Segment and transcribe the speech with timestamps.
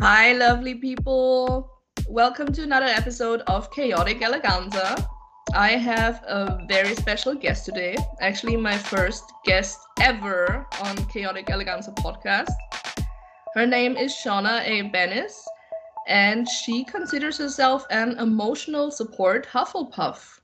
[0.00, 1.68] Hi, lovely people.
[2.06, 5.04] Welcome to another episode of Chaotic Eleganza.
[5.52, 7.96] I have a very special guest today.
[8.20, 12.52] Actually, my first guest ever on Chaotic Eleganza podcast.
[13.54, 14.88] Her name is Shauna A.
[14.88, 15.32] Bennis,
[16.06, 20.38] and she considers herself an emotional support Hufflepuff.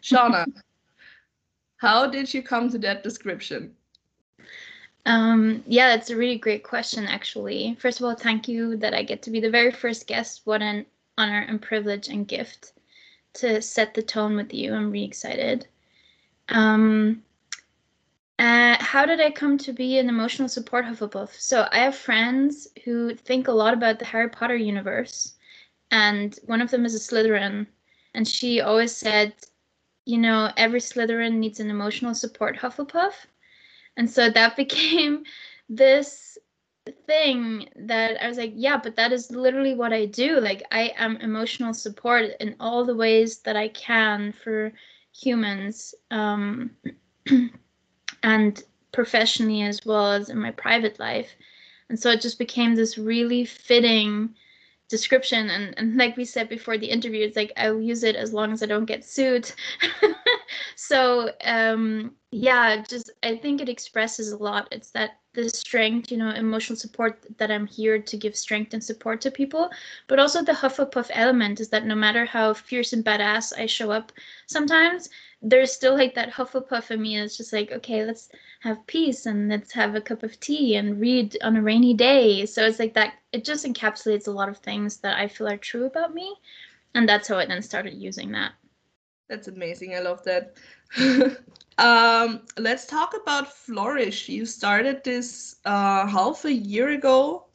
[0.00, 0.46] Shauna,
[1.76, 3.74] how did you come to that description?
[5.04, 7.76] Um, yeah, that's a really great question, actually.
[7.80, 10.42] First of all, thank you that I get to be the very first guest.
[10.44, 10.86] What an
[11.18, 12.72] honor and privilege and gift
[13.34, 14.74] to set the tone with you.
[14.74, 15.66] I'm really excited.
[16.48, 17.22] Um,
[18.38, 21.38] uh, how did I come to be an emotional support Hufflepuff?
[21.38, 25.34] So I have friends who think a lot about the Harry Potter universe,
[25.90, 27.66] and one of them is a Slytherin,
[28.14, 29.34] and she always said,
[30.04, 33.12] you know, every Slytherin needs an emotional support Hufflepuff
[33.96, 35.24] and so that became
[35.68, 36.38] this
[37.06, 40.40] thing that I was like, yeah, but that is literally what I do.
[40.40, 44.72] Like, I am emotional support in all the ways that I can for
[45.12, 46.70] humans, um,
[48.22, 48.62] and
[48.92, 51.36] professionally as well as in my private life.
[51.88, 54.34] And so it just became this really fitting
[54.92, 58.34] description and, and like we said before the interview it's like i'll use it as
[58.34, 59.50] long as i don't get sued
[60.76, 66.16] so um yeah just i think it expresses a lot it's that the strength you
[66.16, 69.70] know emotional support that i'm here to give strength and support to people
[70.08, 73.90] but also the hufflepuff element is that no matter how fierce and badass i show
[73.90, 74.12] up
[74.46, 75.10] sometimes
[75.42, 78.30] there's still like that hufflepuff in me it's just like okay let's
[78.62, 82.46] have peace and let's have a cup of tea and read on a rainy day.
[82.46, 85.56] So it's like that, it just encapsulates a lot of things that I feel are
[85.56, 86.36] true about me.
[86.94, 88.52] And that's how I then started using that.
[89.28, 89.94] That's amazing.
[89.94, 90.56] I love that.
[91.78, 94.28] um, let's talk about Flourish.
[94.28, 97.46] You started this uh, half a year ago.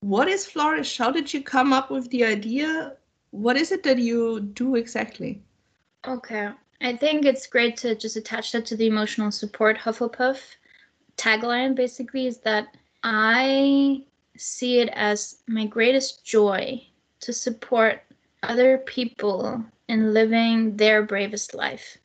[0.00, 0.96] What is Flourish?
[0.98, 2.96] How did you come up with the idea?
[3.30, 5.42] What is it that you do exactly?
[6.06, 6.50] Okay.
[6.80, 10.38] I think it's great to just attach that to the emotional support Hufflepuff
[11.16, 14.04] tagline basically is that I
[14.36, 16.86] see it as my greatest joy
[17.20, 18.02] to support
[18.42, 21.98] other people in living their bravest life.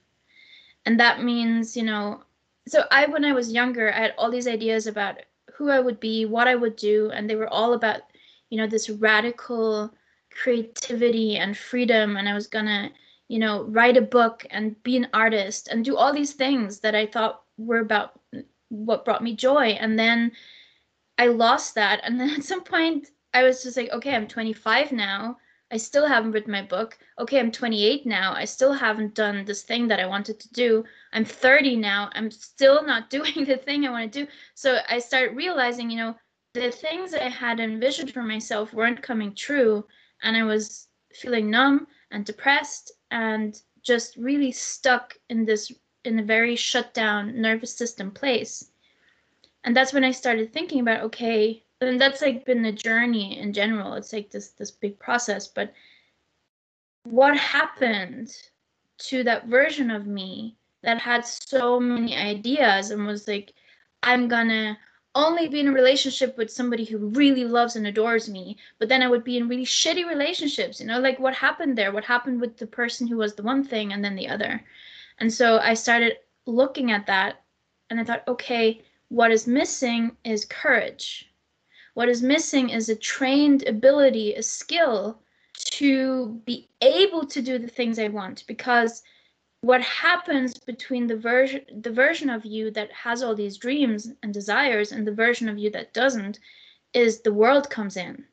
[0.86, 2.24] And that means, you know,
[2.68, 5.18] so I, when I was younger, I had all these ideas about
[5.53, 8.02] who I would be, what I would do, and they were all about,
[8.50, 9.94] you know, this radical
[10.31, 12.18] creativity and freedom.
[12.18, 12.91] And I was gonna
[13.31, 16.96] you know, write a book and be an artist and do all these things that
[16.96, 18.20] I thought were about
[18.68, 19.68] what brought me joy.
[19.80, 20.34] And then
[21.18, 22.02] I lost that.
[22.03, 25.38] And then at some point, I was just like, okay, I'm 25 now.
[25.72, 26.98] I still haven't written my book.
[27.18, 28.34] Okay, I'm 28 now.
[28.34, 30.84] I still haven't done this thing that I wanted to do.
[31.14, 32.09] I'm 30 now.
[32.14, 34.32] I'm still not doing the thing I want to do.
[34.56, 36.16] So I start realizing, you know,
[36.54, 39.86] the things I had envisioned for myself weren't coming true.
[40.22, 45.72] And I was feeling numb and depressed and just really stuck in this
[46.03, 48.72] in a very shut down nervous system place
[49.64, 53.52] and that's when i started thinking about okay and that's like been the journey in
[53.52, 55.74] general it's like this this big process but
[57.03, 58.36] what happened
[58.97, 63.53] to that version of me that had so many ideas and was like
[64.03, 64.78] i'm gonna
[65.16, 69.02] only be in a relationship with somebody who really loves and adores me, but then
[69.02, 71.91] I would be in really shitty relationships, you know, like what happened there?
[71.91, 74.64] What happened with the person who was the one thing and then the other?
[75.20, 77.44] And so I started looking at that
[77.90, 81.31] and I thought, okay, what is missing is courage.
[81.94, 85.19] What is missing is a trained ability, a skill
[85.72, 89.03] to be able to do the things I want because
[89.62, 94.34] what happens between the version the version of you that has all these dreams and
[94.34, 96.40] desires and the version of you that doesn't
[96.94, 98.25] is the world comes in.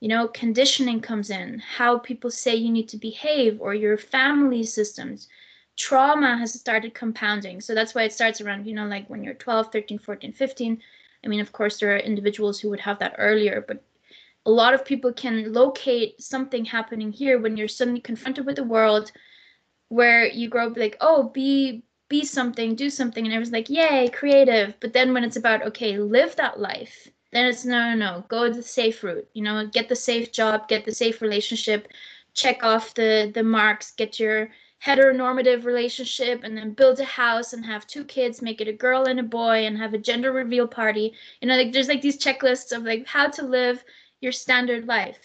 [0.00, 1.58] You know conditioning comes in.
[1.58, 5.28] How people say you need to behave or your family systems.
[5.76, 7.60] Trauma has started compounding.
[7.60, 10.82] So that's why it starts around you know like when you're 12 13 14 15
[11.24, 13.82] i mean of course there are individuals who would have that earlier but
[14.46, 18.64] a lot of people can locate something happening here when you're suddenly confronted with the
[18.64, 19.12] world
[19.88, 24.08] where you grow up like, oh, be be something, do something, and was like, yay,
[24.08, 24.74] creative.
[24.80, 28.50] But then when it's about okay, live that life, then it's no, no, no, go
[28.50, 29.28] the safe route.
[29.34, 31.88] You know, get the safe job, get the safe relationship,
[32.32, 34.48] check off the the marks, get your
[34.84, 39.04] heteronormative relationship, and then build a house and have two kids, make it a girl
[39.04, 41.12] and a boy, and have a gender reveal party.
[41.40, 43.84] You know, like there's like these checklists of like how to live
[44.20, 45.18] your standard life.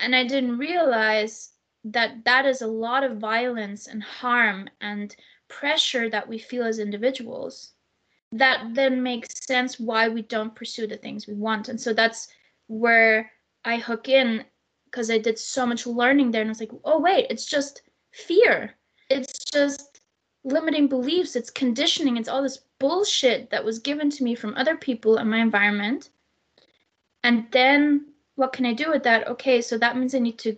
[0.00, 1.52] And I didn't realize
[1.84, 5.14] that that is a lot of violence and harm and
[5.48, 7.72] pressure that we feel as individuals
[8.32, 12.28] that then makes sense why we don't pursue the things we want and so that's
[12.66, 13.30] where
[13.64, 14.44] I hook in
[14.90, 17.82] because I did so much learning there and I was like, oh wait, it's just
[18.12, 18.74] fear.
[19.10, 20.00] It's just
[20.44, 24.76] limiting beliefs, it's conditioning, it's all this bullshit that was given to me from other
[24.76, 26.10] people in my environment.
[27.22, 28.06] And then
[28.36, 29.26] what can I do with that?
[29.28, 30.56] Okay, so that means I need to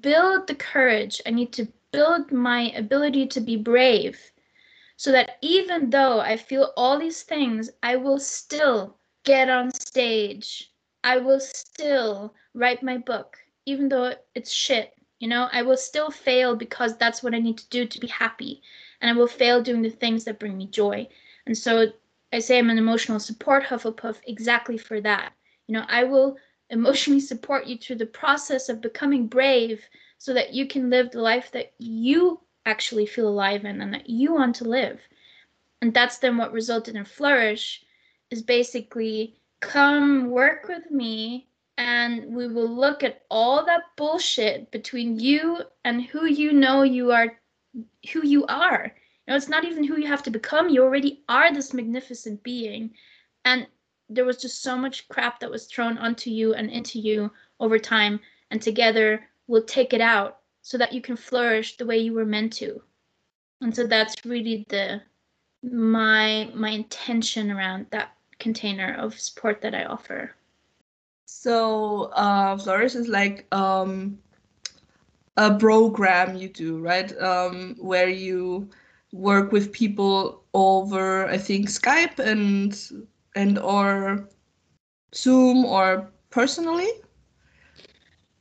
[0.00, 1.22] build the courage.
[1.26, 4.18] I need to build my ability to be brave
[4.96, 10.72] so that even though I feel all these things, I will still get on stage.
[11.04, 14.92] I will still write my book, even though it's shit.
[15.20, 18.06] You know, I will still fail because that's what I need to do to be
[18.08, 18.62] happy.
[19.00, 21.06] And I will fail doing the things that bring me joy.
[21.46, 21.92] And so
[22.32, 25.34] I say I'm an emotional support Hufflepuff exactly for that.
[25.66, 26.38] You know, I will
[26.70, 29.84] emotionally support you through the process of becoming brave
[30.16, 34.08] so that you can live the life that you actually feel alive in and that
[34.08, 35.00] you want to live.
[35.82, 37.84] And that's then what resulted in Flourish
[38.30, 41.49] is basically come work with me
[41.80, 47.10] and we will look at all that bullshit between you and who you know you
[47.10, 47.32] are
[48.12, 48.92] who you are.
[49.26, 50.68] You know, it's not even who you have to become.
[50.68, 52.90] You already are this magnificent being.
[53.44, 53.66] And
[54.08, 57.78] there was just so much crap that was thrown onto you and into you over
[57.78, 58.20] time.
[58.50, 62.26] And together we'll take it out so that you can flourish the way you were
[62.26, 62.82] meant to
[63.60, 65.00] and so that's really the
[65.62, 70.34] my my intention around that container of support that i offer
[71.30, 74.18] so uh flourish is like um
[75.36, 77.16] a program you do right?
[77.20, 78.68] Um where you
[79.12, 84.28] work with people over i think skype and and or
[85.14, 86.88] zoom or personally.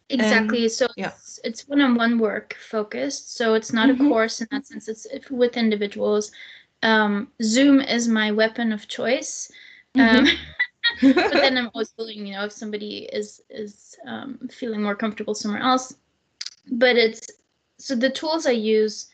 [0.10, 0.64] Exactly.
[0.64, 1.12] And, so yeah.
[1.44, 3.36] it's one-on-one work focused.
[3.36, 4.08] So it's not mm-hmm.
[4.08, 4.88] a course in that sense.
[4.88, 6.32] It's with individuals.
[6.82, 9.52] Um, zoom is my weapon of choice.
[9.96, 10.36] Um, mm-hmm.
[11.02, 15.36] but then i'm always willing you know if somebody is is um, feeling more comfortable
[15.36, 15.96] somewhere else
[16.72, 17.30] but it's
[17.78, 19.08] so the tools i use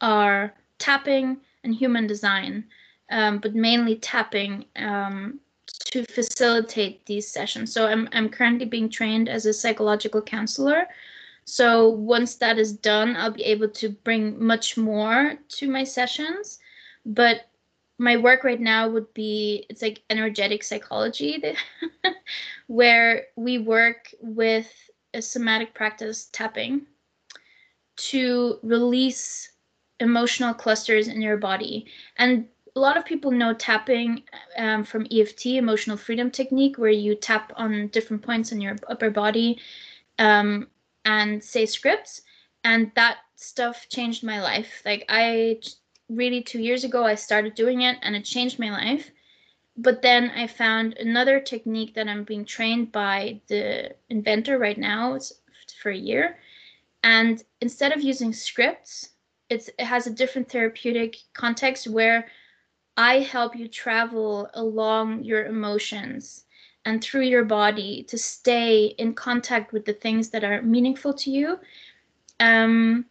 [0.00, 2.64] are tapping and human design
[3.10, 7.72] um, but mainly tapping um, to facilitate these sessions.
[7.72, 10.86] So I'm I'm currently being trained as a psychological counselor.
[11.44, 16.58] So once that is done, I'll be able to bring much more to my sessions.
[17.04, 17.48] But
[17.98, 21.42] my work right now would be it's like energetic psychology
[22.66, 24.72] where we work with
[25.14, 26.82] a somatic practice tapping
[27.96, 29.52] to release
[30.00, 31.86] emotional clusters in your body
[32.18, 32.46] and
[32.76, 34.22] a lot of people know tapping
[34.58, 39.08] um, from EFT, emotional freedom technique, where you tap on different points in your upper
[39.08, 39.58] body
[40.18, 40.68] um,
[41.06, 42.20] and say scripts.
[42.64, 44.82] And that stuff changed my life.
[44.84, 45.60] Like, I
[46.08, 49.10] really, two years ago, I started doing it and it changed my life.
[49.76, 55.18] But then I found another technique that I'm being trained by the inventor right now
[55.82, 56.38] for a year.
[57.02, 59.10] And instead of using scripts,
[59.50, 62.26] it has a different therapeutic context where
[62.96, 66.44] I help you travel along your emotions
[66.86, 71.30] and through your body to stay in contact with the things that are meaningful to
[71.30, 71.58] you,
[72.40, 73.04] um,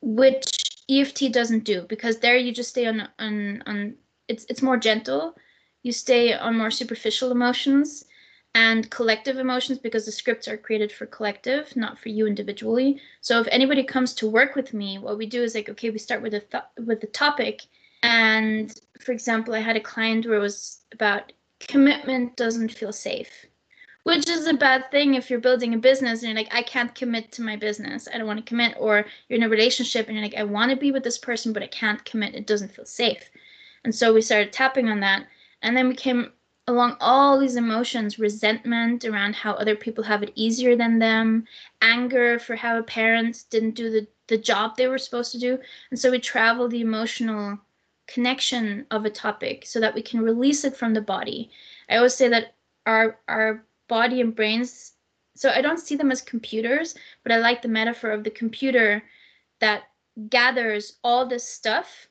[0.00, 0.59] which
[0.90, 3.94] EFT doesn't do because there you just stay on on on.
[4.28, 5.34] It's it's more gentle.
[5.82, 8.04] You stay on more superficial emotions
[8.54, 13.00] and collective emotions because the scripts are created for collective, not for you individually.
[13.20, 15.98] So if anybody comes to work with me, what we do is like, okay, we
[15.98, 17.62] start with a th- with the topic
[18.02, 23.46] and for example, I had a client where it was about commitment doesn't feel safe,
[24.04, 26.94] which is a bad thing if you're building a business and you're like, I can't
[26.94, 28.08] commit to my business.
[28.12, 28.76] I don't want to commit.
[28.78, 31.52] Or you're in a relationship and you're like, I want to be with this person,
[31.52, 32.34] but I can't commit.
[32.34, 33.30] It doesn't feel safe.
[33.84, 35.26] And so we started tapping on that.
[35.62, 36.32] And then we came
[36.66, 41.46] along all these emotions resentment around how other people have it easier than them,
[41.82, 45.58] anger for how parents didn't do the, the job they were supposed to do.
[45.90, 47.58] And so we travel the emotional
[48.06, 51.50] connection of a topic so that we can release it from the body.
[51.88, 52.54] I always say that
[52.86, 54.94] our our body and brains
[55.40, 59.02] so I don't see them as computers, but I like the metaphor of the computer
[59.60, 59.84] that
[60.28, 62.08] gathers all this stuff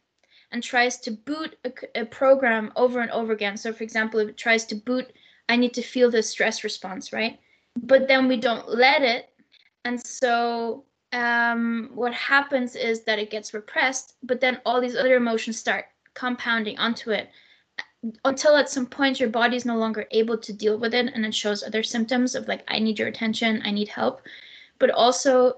[0.51, 1.71] and tries to boot a,
[2.01, 3.55] a, program over and over again.
[3.55, 5.13] So, for example, if it tries to boot,
[5.47, 7.39] I need to feel the stress response, right?
[7.83, 9.29] But then we don't let it.
[9.85, 15.15] And so um, what happens is that it gets repressed, but then all these other
[15.15, 17.29] emotions start compounding onto it
[18.23, 21.25] until at some point your body is no longer able to deal with it and
[21.25, 24.21] it shows other symptoms of like, I need your attention, I need help.
[24.79, 25.55] But also,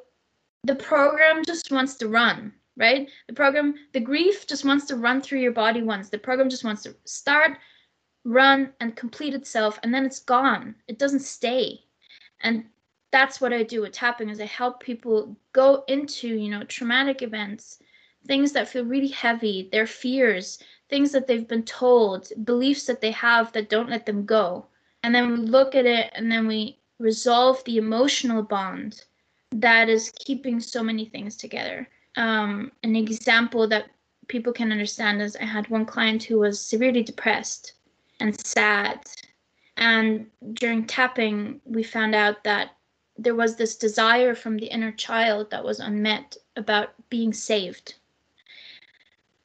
[0.63, 3.09] the program just wants to run, right?
[3.27, 6.09] The program, the grief just wants to run through your body once.
[6.09, 7.57] The program just wants to start,
[8.23, 10.75] run, and complete itself, and then it's gone.
[10.87, 11.81] It doesn't stay.
[12.41, 12.65] And
[13.11, 17.21] that's what I do with tapping is I help people go into, you know, traumatic
[17.21, 17.79] events,
[18.25, 20.59] things that feel really heavy, their fears,
[20.91, 24.67] things that they've been told, beliefs that they have that don't let them go.
[25.03, 29.05] And then we look at it and then we resolve the emotional bond
[29.51, 31.87] that is keeping so many things together.
[32.17, 33.85] Um, an example that
[34.27, 37.73] people can understand is I had one client who was severely depressed
[38.19, 38.99] and sad.
[39.77, 42.71] And during tapping, we found out that
[43.17, 47.95] there was this desire from the inner child that was unmet about being saved.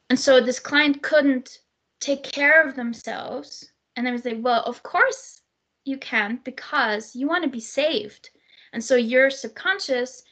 [0.09, 1.59] And so this client couldn't
[1.99, 3.71] take care of themselves.
[3.95, 5.41] And I was like, well, of course
[5.83, 8.29] you can't because you want to be saved.
[8.73, 10.23] And so your subconscious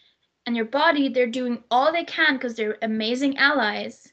[0.45, 4.11] and your body, they're doing all they can because they're amazing allies.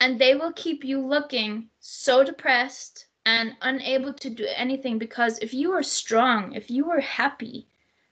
[0.00, 5.54] And they will keep you looking so depressed and unable to do anything because if
[5.54, 7.66] you are strong, if you are happy,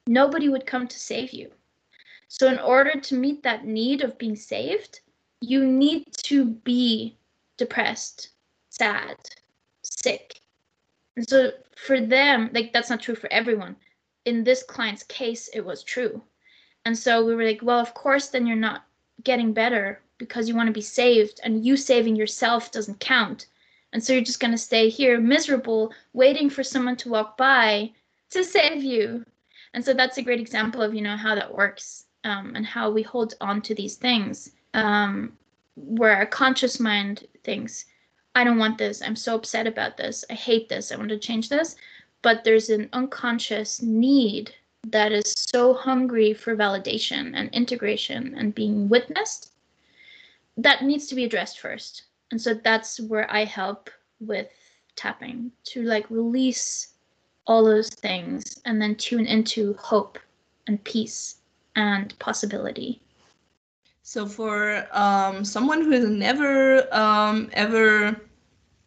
[0.07, 1.51] nobody would come to save you.
[2.29, 5.01] So, in order to meet that need of being saved,
[5.41, 7.17] you need to be
[7.57, 8.31] depressed,
[8.71, 9.17] sad,
[9.83, 10.41] sick.
[11.17, 13.77] And so, for them, like that's not true for everyone.
[14.25, 16.23] In this client's case, it was true.
[16.85, 18.85] And so we were like, well, of course, then you're not
[19.23, 23.47] getting better because you want to be saved, and you saving yourself doesn't count.
[23.93, 27.93] And so you're just going to stay here miserable, waiting for someone to walk by
[28.31, 29.25] to save you
[29.75, 32.91] and so that's a great example of you know how that works um, and how
[32.91, 35.33] we hold on to these things um,
[35.77, 37.87] where our conscious mind thinks
[38.35, 39.01] i don't want this.
[39.01, 40.25] I'm so upset about this.
[40.29, 40.91] I hate this.
[40.91, 41.77] I want to change this.
[42.23, 44.53] But there's an unconscious need
[44.89, 49.53] that is so hungry for validation and integration and being witnessed
[50.57, 52.05] that needs to be addressed first.
[52.31, 53.91] And so that's where i help
[54.21, 54.49] with
[54.97, 56.95] tapping to like release
[57.47, 60.19] all those things and then tune into hope
[60.67, 61.37] and peace
[61.77, 63.01] and possibility.
[64.07, 68.21] So, for um, someone who has never um, ever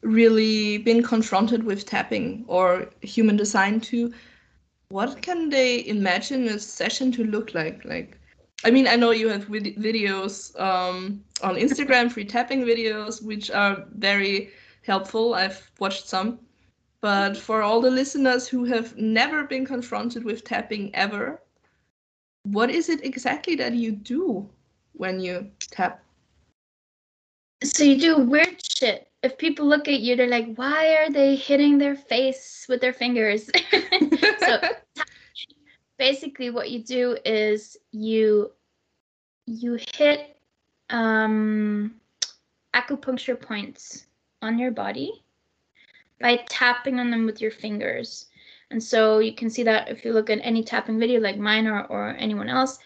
[0.01, 4.13] really been confronted with tapping or human design to,
[4.89, 7.83] what can they imagine a session to look like?
[7.83, 8.19] Like,
[8.63, 13.49] I mean, I know you have vid- videos um, on Instagram, free tapping videos, which
[13.49, 14.51] are very
[14.83, 15.33] helpful.
[15.33, 16.39] I've watched some.
[17.01, 21.41] But for all the listeners who have never been confronted with tapping ever,
[22.43, 24.47] what is it exactly that you do
[24.97, 26.03] when you tap?
[27.63, 29.09] So you do weird shit.
[29.23, 32.93] If people look at you, they're like, why are they hitting their face with their
[32.93, 33.49] fingers?
[34.39, 34.59] so
[35.97, 38.51] basically what you do is you
[39.47, 40.37] you hit
[40.89, 41.95] um,
[42.75, 44.05] acupuncture points
[44.41, 45.23] on your body
[46.19, 48.27] by tapping on them with your fingers.
[48.69, 51.67] And so you can see that if you look at any tapping video like mine
[51.67, 52.79] or, or anyone else,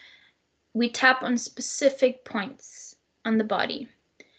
[0.74, 3.88] we tap on specific points on the body.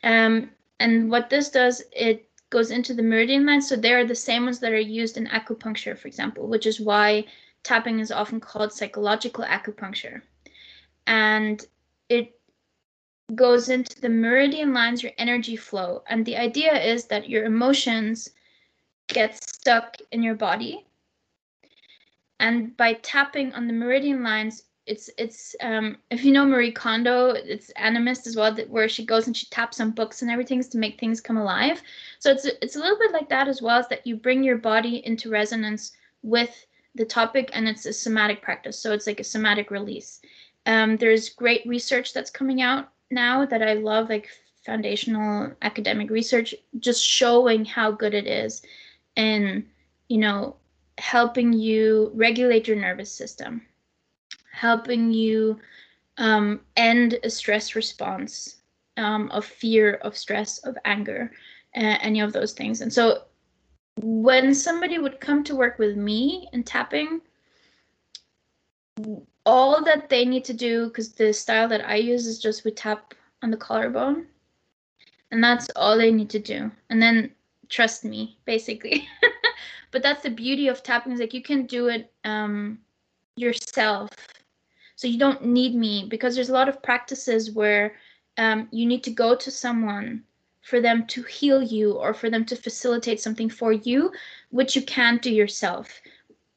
[0.04, 0.50] Um,
[0.80, 3.68] and what this does, it goes into the meridian lines.
[3.68, 6.80] So they are the same ones that are used in acupuncture, for example, which is
[6.80, 7.26] why
[7.64, 10.22] tapping is often called psychological acupuncture.
[11.08, 11.66] And
[12.10, 12.40] it
[13.36, 16.04] goes into the meridian lines, your energy flow.
[16.08, 18.30] And the idea is that your emotions
[19.08, 20.86] get stuck in your body.
[22.40, 27.30] And by tapping on the meridian lines, it's it's um, if you know Marie Kondo,
[27.30, 30.62] it's animist as well, that where she goes and she taps on books and everything
[30.64, 31.82] to make things come alive.
[32.20, 34.58] So it's it's a little bit like that as well, is that you bring your
[34.58, 38.78] body into resonance with the topic, and it's a somatic practice.
[38.78, 40.22] So it's like a somatic release.
[40.66, 44.30] Um, there's great research that's coming out now that I love, like
[44.66, 48.62] foundational academic research, just showing how good it is
[49.16, 49.66] and
[50.10, 50.56] you know
[50.98, 53.62] helping you regulate your nervous system
[54.54, 55.60] helping you
[56.18, 58.58] um, end a stress response
[58.98, 61.32] um, of fear of stress of anger
[61.76, 62.82] uh, any of those things.
[62.82, 63.24] And so
[64.02, 67.22] when somebody would come to work with me and tapping
[69.46, 72.72] all that they need to do because the style that i use is just we
[72.72, 74.26] tap on the collarbone
[75.34, 76.72] and that's all they need to do.
[76.92, 77.32] And then
[77.68, 79.08] trust me basically.
[79.92, 82.80] But that's the beauty of tapping is like you can do it um,
[83.36, 84.10] yourself
[84.96, 87.96] so you don't need me because there's a lot of practices where
[88.38, 90.24] um, you need to go to someone
[90.62, 94.12] for them to heal you or for them to facilitate something for you
[94.50, 96.02] which you can't do yourself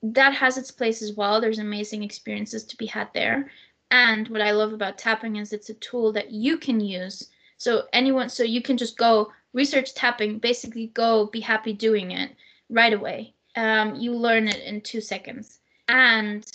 [0.03, 3.51] that has its place as well there's amazing experiences to be had there
[3.91, 7.85] and what i love about tapping is it's a tool that you can use so
[7.93, 12.31] anyone so you can just go research tapping, basically go be happy doing it
[12.69, 13.35] right away.
[13.57, 15.61] Um, you learn it in two seconds.
[15.89, 16.47] And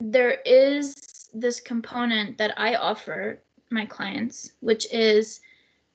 [0.00, 5.40] there is this component that I offer my clients, which is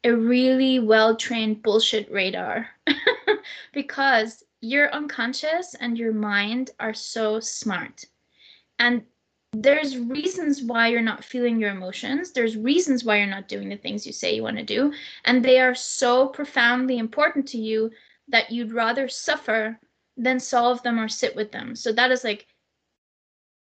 [0.03, 2.67] a really well trained bullshit radar
[3.74, 8.05] because your unconscious and your mind are so smart.
[8.79, 9.03] And
[9.53, 12.31] there's reasons why you're not feeling your emotions.
[12.31, 14.93] There's reasons why you're not doing the things you say you want to do.
[15.25, 17.91] And they are so profoundly important to you
[18.29, 19.77] that you'd rather suffer
[20.15, 21.75] than solve them or sit with them.
[21.75, 22.48] So that is like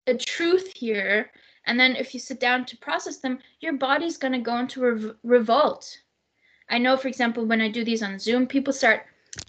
[0.07, 1.31] a truth here.
[1.65, 4.81] And then if you sit down to process them, your body's going to go into
[4.81, 5.99] rev- revolt.
[6.69, 9.07] I know, for example, when I do these on Zoom, people start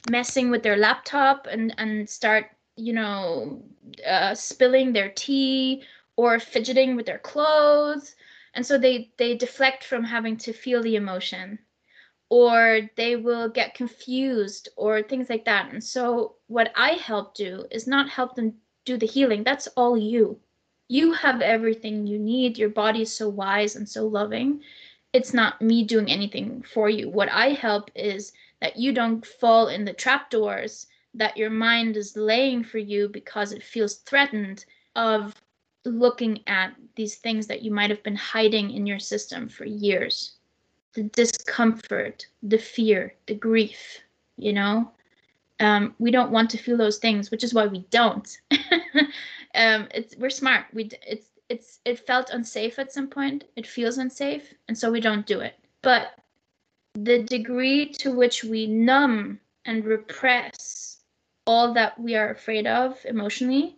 [0.09, 3.63] messing with their laptop and, and start, you know,
[4.05, 5.83] uh, spilling their tea
[6.15, 8.15] or fidgeting with their clothes.
[8.53, 11.59] And so they, they deflect from having to feel the emotion
[12.29, 15.71] or they will get confused or things like that.
[15.71, 19.43] And so what I help do is not help them do the healing.
[19.43, 20.39] That's all you.
[20.87, 22.57] You have everything you need.
[22.57, 24.61] Your body is so wise and so loving.
[25.13, 27.09] It's not me doing anything for you.
[27.09, 32.15] What I help is that you don't fall in the trapdoors that your mind is
[32.15, 34.65] laying for you because it feels threatened
[34.95, 35.35] of
[35.85, 40.33] looking at these things that you might have been hiding in your system for years
[40.93, 43.99] the discomfort, the fear, the grief,
[44.35, 44.91] you know?
[45.59, 48.27] Um, we don't want to feel those things, which is why we don't.
[49.55, 50.65] um, it's we're smart.
[50.73, 53.45] We it's it's it felt unsafe at some point.
[53.55, 55.55] It feels unsafe, and so we don't do it.
[55.81, 56.15] But
[56.93, 60.97] the degree to which we numb and repress
[61.45, 63.77] all that we are afraid of emotionally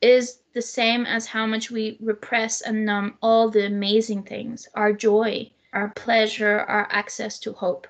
[0.00, 4.92] is the same as how much we repress and numb all the amazing things, our
[4.92, 7.86] joy, our pleasure, our access to hope.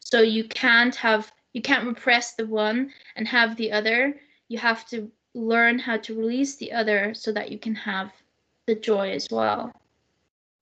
[0.00, 4.14] So you can't have you can't repress the one and have the other.
[4.48, 8.10] You have to learn how to release the other so that you can have
[8.66, 9.72] the joy as well.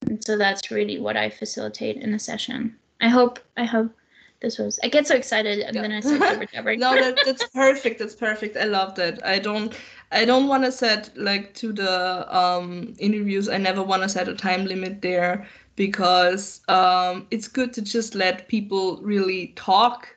[0.07, 2.77] And so that's really what I facilitate in a session.
[3.01, 3.93] I hope I hope
[4.41, 5.83] this was I get so excited and yeah.
[5.83, 6.81] then I start jabbering.
[6.87, 7.99] no, that, that's perfect.
[7.99, 8.57] That's perfect.
[8.57, 9.25] I love that.
[9.25, 9.75] I don't
[10.13, 13.49] I don't want to set like to the um interviews.
[13.49, 15.47] I never want to set a time limit there
[15.77, 20.17] because um, it's good to just let people really talk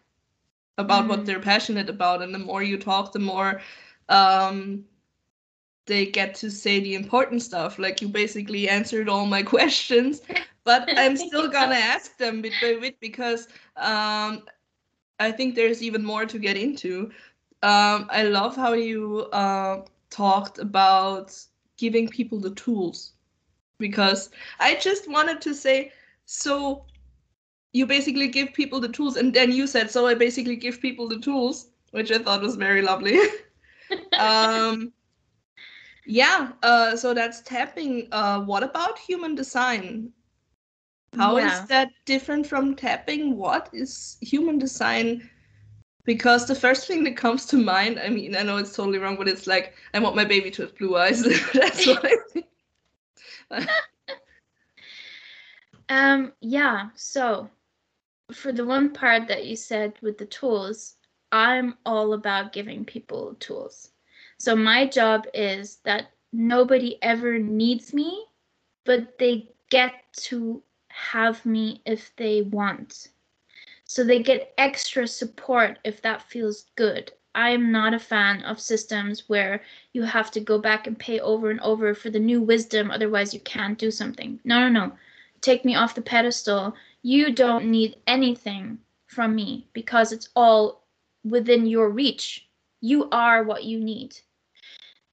[0.77, 1.09] about mm.
[1.09, 3.59] what they're passionate about and the more you talk the more
[4.09, 4.83] um,
[5.85, 10.21] they get to say the important stuff like you basically answered all my questions
[10.63, 14.43] but i'm still gonna ask them bit by bit because um,
[15.19, 17.09] i think there's even more to get into
[17.63, 21.37] um, i love how you uh, talked about
[21.77, 23.13] giving people the tools
[23.77, 25.91] because I just wanted to say
[26.25, 26.85] so
[27.73, 31.07] you basically give people the tools and then you said so I basically give people
[31.07, 33.19] the tools which I thought was very lovely.
[34.17, 34.93] um
[36.05, 38.07] yeah, uh so that's tapping.
[38.11, 40.13] Uh what about human design?
[41.15, 41.61] How yeah.
[41.61, 43.37] is that different from tapping?
[43.37, 45.29] What is human design?
[46.03, 49.17] Because the first thing that comes to mind, I mean, I know it's totally wrong,
[49.17, 51.23] but it's like I want my baby to have blue eyes.
[51.53, 52.45] that's what I think.
[55.89, 57.49] um, yeah, so
[58.31, 60.96] for the one part that you said with the tools,
[61.31, 63.91] I'm all about giving people tools.
[64.37, 68.25] So my job is that nobody ever needs me,
[68.85, 73.09] but they get to have me if they want.
[73.85, 77.11] So they get extra support if that feels good.
[77.35, 79.61] I'm not a fan of systems where
[79.93, 83.33] you have to go back and pay over and over for the new wisdom, otherwise,
[83.33, 84.39] you can't do something.
[84.43, 84.91] No, no, no.
[85.41, 86.73] Take me off the pedestal.
[87.03, 90.86] You don't need anything from me because it's all
[91.29, 92.47] within your reach.
[92.81, 94.17] You are what you need.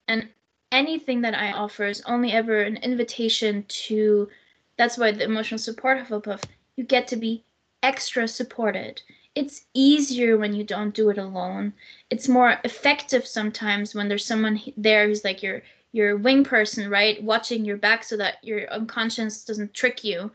[0.09, 0.29] And
[0.70, 4.29] anything that I offer is only ever an invitation to
[4.77, 6.42] that's why the emotional support Hufflepuff,
[6.77, 7.44] you get to be
[7.83, 9.00] extra supported
[9.35, 11.72] it's easier when you don't do it alone.
[12.11, 17.22] It's more effective sometimes when there's someone there who's like your your wing person, right,
[17.22, 20.31] watching your back so that your unconscious doesn't trick you.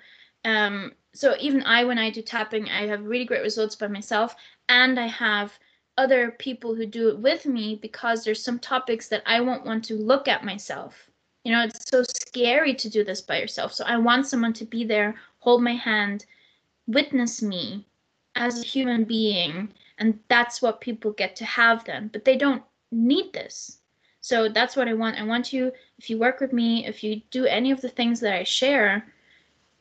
[0.45, 4.35] Um, so even I, when I do tapping, I have really great results by myself,
[4.69, 5.59] and I have
[5.99, 9.83] other people who do it with me because there's some topics that I won't want
[9.85, 11.09] to look at myself.
[11.43, 13.73] You know, it's so scary to do this by yourself.
[13.73, 16.25] So I want someone to be there, hold my hand,
[16.88, 17.85] witness me,
[18.35, 22.63] as a human being and that's what people get to have then but they don't
[22.91, 23.79] need this
[24.21, 27.21] so that's what i want i want you if you work with me if you
[27.31, 29.05] do any of the things that i share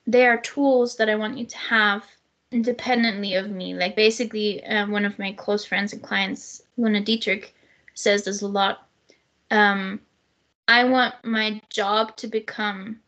[0.07, 2.05] they are tools that i want you to have
[2.51, 7.55] independently of me like basically uh, one of my close friends and clients luna dietrich
[7.95, 8.89] says this a lot
[9.51, 10.01] um,
[10.69, 13.01] I want my job to become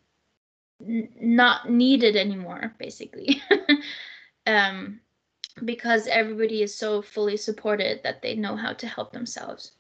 [0.81, 3.43] n- not needed anymore, basically.
[4.47, 5.01] um,
[5.65, 9.73] because everybody is so fully supported that they know how to help themselves.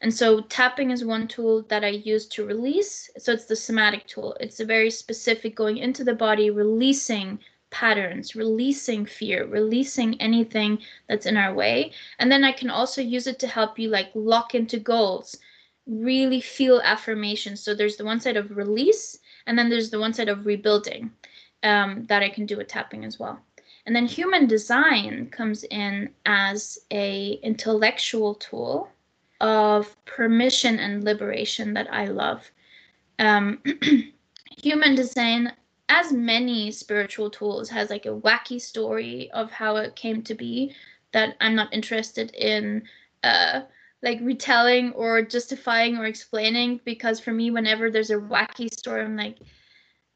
[0.00, 3.10] And so tapping is one tool that I use to release.
[3.18, 4.36] So it's the somatic tool.
[4.40, 7.38] It's a very specific going into the body, releasing
[7.70, 10.78] patterns, releasing fear, releasing anything
[11.08, 11.92] that's in our way.
[12.18, 15.36] And then I can also use it to help you like lock into goals,
[15.86, 17.56] really feel affirmation.
[17.56, 21.10] So there's the one side of release, and then there's the one side of rebuilding
[21.62, 23.40] um, that I can do with tapping as well.
[23.86, 28.90] And then human design comes in as a intellectual tool
[29.40, 32.50] of permission and liberation that I love.
[33.18, 33.60] Um,
[34.58, 35.52] human design,
[35.90, 40.74] as many spiritual tools, has like a wacky story of how it came to be
[41.12, 42.84] that I'm not interested in.
[43.22, 43.62] Uh,
[44.02, 49.14] like retelling or justifying or explaining because for me whenever there's a wacky story i'm
[49.14, 49.36] like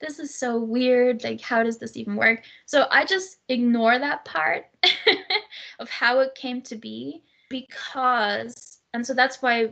[0.01, 4.25] this is so weird like how does this even work so i just ignore that
[4.25, 4.65] part
[5.81, 9.69] of how it came to be because and so that's why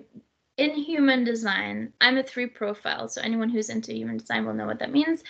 [0.58, 3.08] in human design, I'm a three profile.
[3.08, 5.22] So anyone who's into human design will know what that means.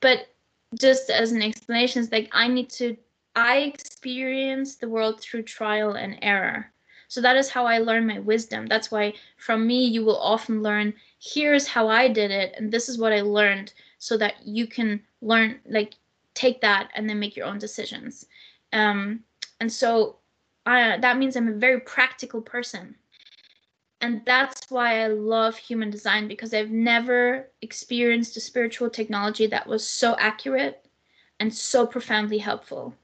[0.00, 0.28] But
[0.78, 2.96] just as an explanation, it's like I need to,
[3.36, 6.70] I experience the world through trial and error.
[7.08, 8.66] So that is how I learn my wisdom.
[8.66, 12.88] That's why from me, you will often learn, here's how I did it, and this
[12.88, 15.94] is what I learned, so that you can learn, like,
[16.34, 18.26] take that and then make your own decisions.
[18.72, 19.24] Um,
[19.58, 20.18] and so
[20.66, 22.94] I, that means I'm a very practical person
[24.00, 29.66] and that's why I love human design because I've never experienced a spiritual technology that
[29.66, 30.86] was so accurate
[31.38, 32.94] and so profoundly helpful.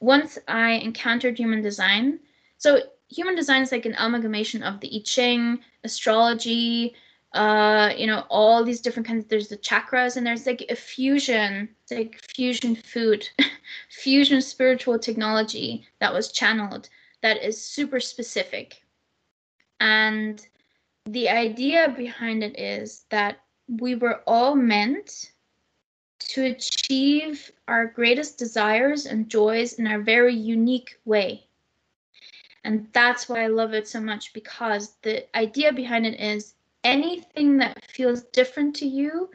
[0.00, 2.20] Once I encountered human design,
[2.58, 6.94] so human design is like an amalgamation of the I Ching, astrology,
[7.32, 9.26] uh, you know, all these different kinds.
[9.26, 13.28] There's the chakras, and there's like a fusion, it's like fusion food,
[13.90, 16.88] fusion spiritual technology that was channeled
[17.22, 18.82] that is super specific
[19.80, 20.46] and
[21.06, 25.32] the idea behind it is that we were all meant
[26.18, 31.46] to achieve our greatest desires and joys in our very unique way.
[32.62, 37.56] And that's why I love it so much because the idea behind it is anything
[37.58, 39.30] that feels different to you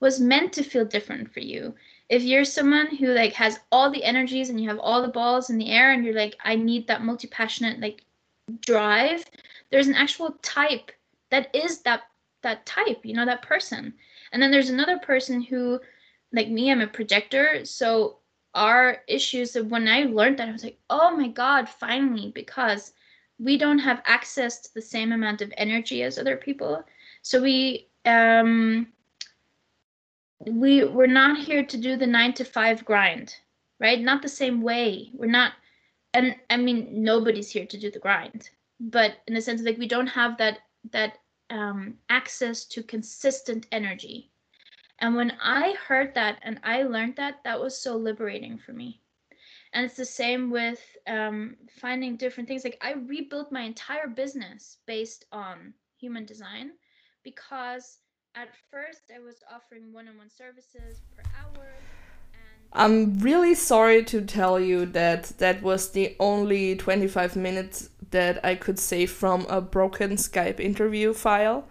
[0.00, 1.74] was meant to feel different for you.
[2.08, 5.50] If you're someone who like has all the energies and you have all the balls
[5.50, 8.02] in the air and you're like I need that multi-passionate like
[8.62, 9.24] drive,
[9.70, 10.92] there's an actual type
[11.30, 12.02] that is that
[12.42, 13.94] that type you know that person.
[14.32, 15.80] And then there's another person who
[16.32, 17.64] like me i'm a projector.
[17.64, 18.18] So
[18.54, 22.92] our issues of when i learned that i was like oh my god finally because
[23.38, 26.82] we don't have access to the same amount of energy as other people.
[27.22, 28.88] So we um
[30.46, 33.36] we we're not here to do the 9 to 5 grind
[33.78, 34.00] right?
[34.00, 35.10] Not the same way.
[35.14, 35.54] We're not
[36.14, 39.86] and i mean nobody's here to do the grind but in the sense like we
[39.86, 41.18] don't have that that
[41.50, 44.30] um, access to consistent energy.
[45.00, 49.00] And when I heard that and I learned that, that was so liberating for me.
[49.72, 52.64] And it's the same with um, finding different things.
[52.64, 56.72] Like I rebuilt my entire business based on human design
[57.22, 57.98] because
[58.34, 61.66] at first I was offering one on one services per hour.
[62.72, 68.54] I'm really sorry to tell you that that was the only 25 minutes that I
[68.54, 71.66] could save from a broken Skype interview file.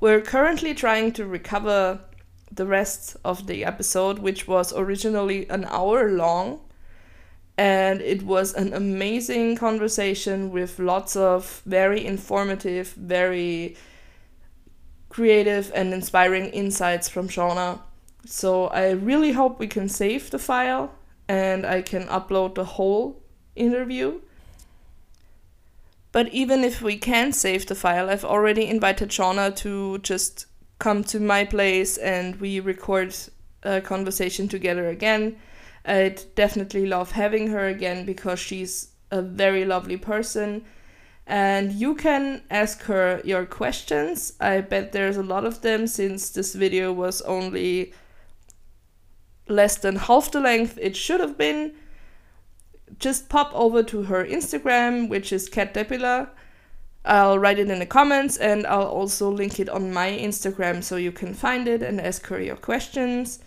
[0.00, 2.00] We're currently trying to recover
[2.50, 6.60] the rest of the episode, which was originally an hour long.
[7.56, 13.76] And it was an amazing conversation with lots of very informative, very
[15.10, 17.80] creative, and inspiring insights from Shauna.
[18.24, 20.92] So I really hope we can save the file
[21.28, 23.22] and I can upload the whole
[23.54, 24.20] interview.
[26.12, 30.46] But even if we can save the file, I've already invited Shauna to just
[30.78, 33.14] come to my place and we record
[33.62, 35.36] a conversation together again.
[35.84, 40.64] I'd definitely love having her again because she's a very lovely person.
[41.26, 44.32] And you can ask her your questions.
[44.40, 47.94] I bet there's a lot of them since this video was only
[49.46, 51.72] less than half the length it should have been
[52.98, 56.28] just pop over to her Instagram, which is catdepillar.
[57.04, 60.96] I'll write it in the comments and I'll also link it on my Instagram so
[60.96, 63.38] you can find it and ask her your questions.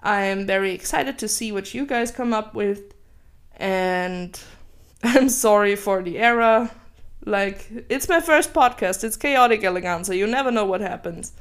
[0.00, 2.94] I'm very excited to see what you guys come up with,
[3.56, 4.38] and
[5.02, 6.70] I'm sorry for the error.
[7.24, 9.02] Like, it's my first podcast.
[9.02, 10.16] It's chaotic eleganza.
[10.16, 11.32] You never know what happens.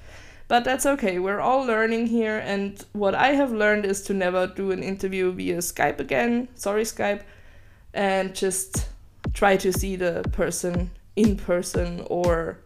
[0.48, 1.18] But that's okay.
[1.20, 2.38] We're all learning here.
[2.38, 6.50] And what I have learned is to never do an interview via Skype again.
[6.56, 7.22] Sorry, Skype.
[7.94, 8.88] And just
[9.34, 12.60] try to see the person in person or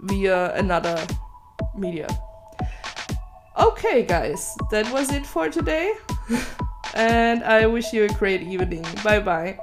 [0.00, 1.06] via another
[1.76, 2.08] media.
[3.58, 5.92] Okay, guys, that was it for today.
[6.94, 8.84] and I wish you a great evening.
[9.04, 9.58] Bye bye.